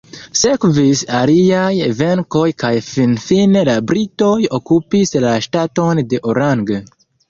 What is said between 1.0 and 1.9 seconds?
aliaj